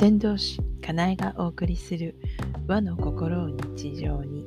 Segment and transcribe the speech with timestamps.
[0.00, 2.14] 先導師かなえがお送りする
[2.66, 4.46] 和の心を日常に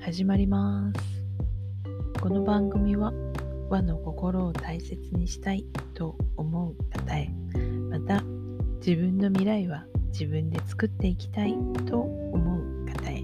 [0.00, 3.12] 始まりますこの番組は
[3.68, 7.28] 和の心を大切にしたいと思う方へ
[7.90, 8.22] また
[8.78, 11.52] 自分の未来は自分で作っていきたい
[11.86, 13.22] と思う方へ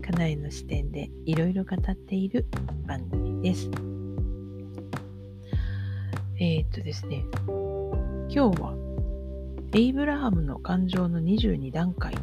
[0.00, 2.46] かなえの視点でいろいろ語っている
[2.86, 3.68] 番組です。
[6.38, 7.24] えー、っとですね
[8.28, 8.83] 今日は
[9.74, 12.14] エイブラハムの感情の22段階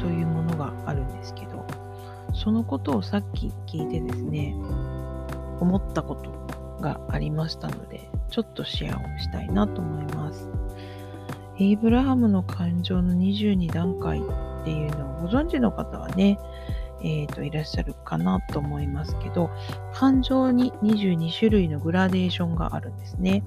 [0.00, 1.64] というものがあるんですけど、
[2.34, 4.56] そのことをさっき聞いてですね、
[5.60, 6.32] 思ったこと
[6.80, 10.48] がありましたので、ちょっとシェアをしたいなと思います。
[11.60, 16.40] エイブラハムの感情の22段階っていうのをご存知の方はね、
[17.02, 19.48] えーと、いらっしゃるかなと思いますけど、
[19.94, 23.44] 感情に22種類のグラデーションがあるんですね。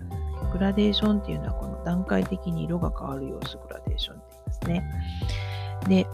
[0.53, 4.84] グラデーションっていうのはこの段階的に色が変わる様子グラデーションって言いますね。
[5.87, 6.07] で、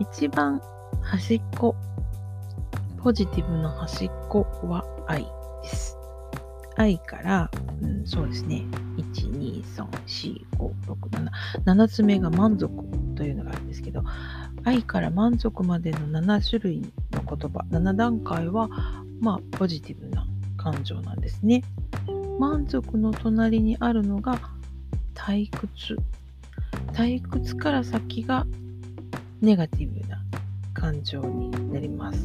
[0.00, 0.60] 一番
[1.02, 1.76] 端っこ、
[2.98, 5.24] ポジティブの端っこは愛
[5.62, 5.98] です。
[6.76, 7.50] 愛から、
[7.82, 8.64] うん、そうですね、
[8.96, 10.96] 1、2、3、4、5、6、
[11.64, 12.72] 7、7つ目が満足
[13.14, 14.02] というのがあるんですけど、
[14.64, 16.88] 愛から満足までの7種類の
[17.22, 18.68] 言葉、7段階は、
[19.20, 21.62] まあ、ポジティブな感情なんですね。
[22.40, 24.38] 満足の隣にあるのが
[25.14, 25.96] 退屈。
[26.92, 28.46] 退屈から先が
[29.40, 30.22] ネガティブな
[30.72, 32.18] 感情になります。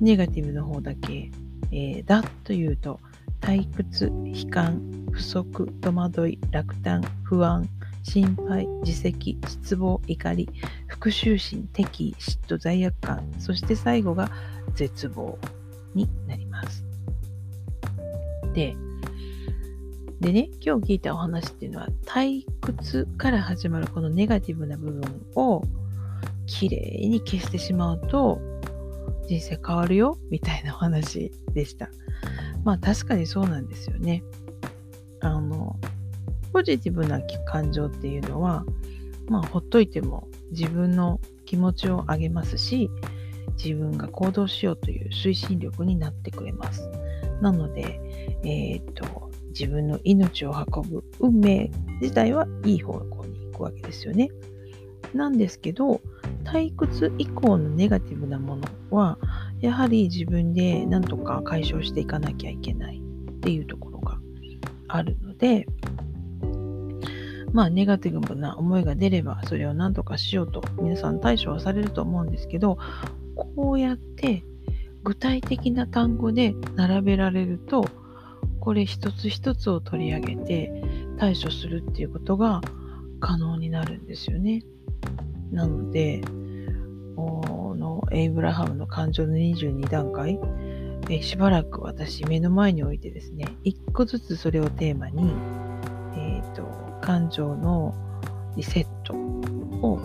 [0.00, 1.30] ネガティブの方だけ、
[1.70, 3.00] えー、だというと
[3.40, 7.68] 退屈、悲観、不足、戸惑い、落胆、不安、
[8.02, 10.48] 心配、自責、失望、怒り、
[10.86, 14.30] 復讐心、敵意、嫉妬、罪悪感、そして最後が
[14.74, 15.38] 絶望
[15.94, 16.84] になります。
[18.52, 18.76] で、
[20.24, 25.62] でね、今日聞いたお話っていうのは、退屈から始まるこのネガティブな部分を
[26.46, 28.40] きれいに消してしまうと、
[29.28, 31.90] 人生変わるよみたいなお話でした。
[32.64, 34.24] まあ確かにそうなんですよね。
[35.20, 35.78] あの、
[36.54, 38.64] ポジティブな感情っていうのは、
[39.28, 42.88] まあほっといても自分の気持ちを上げますし、
[43.62, 46.88] 自分が行動しようという推進力になってくれます。
[47.42, 48.00] なので、
[48.42, 49.23] えー、っと、
[49.58, 51.70] 自分の命を運ぶ運命
[52.00, 54.28] 自体はいい方向に行くわけですよね。
[55.14, 56.00] なんですけど、
[56.44, 59.18] 退屈以降のネガティブなものは、
[59.60, 64.18] やはり自分で何とか解消していかなきゃいけないっていうところが
[64.88, 65.66] あるので、
[67.52, 72.78] まあ、ネガティブな思いが出れば、それを何とかしようと、皆さん対処はされると思うんですけど、
[73.36, 74.44] こうやって
[75.04, 77.84] 具体的な単語で並べられると、
[78.64, 80.82] これ一つ一つを取り上げて
[81.18, 82.62] 対処するっていうことが
[83.20, 84.62] 可能になるんですよね。
[85.52, 86.22] なので
[87.14, 90.38] こ、のエイブラハムの感情の22段階、
[91.10, 95.32] えしばらく私目の前に置いてですね、一個ずつそれをテーマに、
[96.16, 96.64] えーと、
[97.02, 97.94] 感情の
[98.56, 100.00] リセットを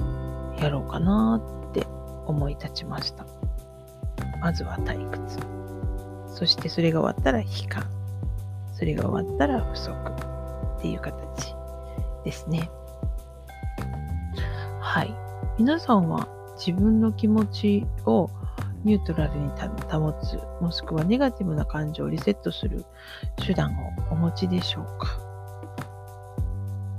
[0.59, 1.87] やろうかなって
[2.25, 3.25] 思い立ちました。
[4.41, 5.37] まずは退屈。
[6.27, 7.98] そしてそれが終わったら悲観。
[8.79, 11.53] それが終わったら不足っていう形
[12.23, 12.71] ですね。
[14.79, 15.13] はい。
[15.57, 18.29] 皆さんは自分の気持ちを
[18.85, 19.49] ニュートラルに
[19.91, 22.85] 保つ、もしくはネガティブな感情をリセットする
[23.35, 25.19] 手段をお持ちでしょうか？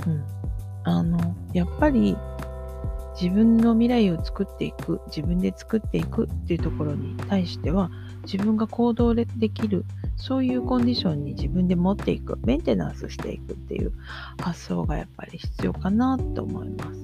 [0.07, 0.25] うん。
[0.85, 2.15] あの、やっぱり
[3.19, 7.91] 自分の未来を作っていく、自分で作っていくっていうところに対しては、
[8.25, 9.85] 自分が行動できる
[10.17, 13.93] そういうコンディションに自分で持っていく、メンテナンスしていくっていう
[14.41, 17.01] 発想がやっぱり必要かなと思います。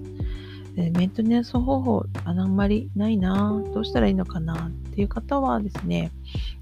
[0.76, 6.12] メンテナンス方法あんまりないなどうしたらいいのかなっていう方はですね、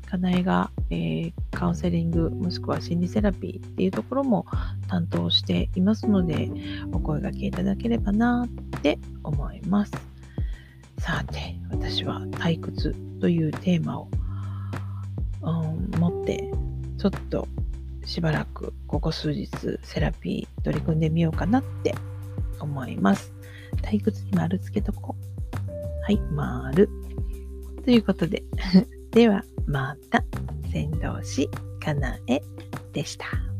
[0.06, 4.46] かなえが、えー、カウンセリングもしくは心理セラピーっていうところも
[4.86, 6.48] 担当していますので、
[6.92, 9.92] お声がけいただければなって思います。
[10.98, 14.08] さて、私は退屈というテーマを
[15.44, 16.50] うん、持って
[16.98, 17.46] ちょっと
[18.04, 19.50] しばらくここ数日
[19.82, 21.94] セラピー取り組んでみようかなって
[22.60, 23.32] 思います。
[23.82, 25.34] 退屈に丸つけとこう。
[26.02, 26.88] はい、丸。
[27.84, 28.42] ということで、
[29.10, 30.24] ではまた、
[30.70, 31.48] 先導師
[31.80, 32.40] かなえ
[32.92, 33.53] でした。